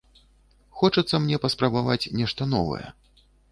Хочацца 0.79 1.19
мне 1.27 1.37
паспрабаваць 1.45 1.99
нешта 2.23 2.51
новае. 2.57 2.85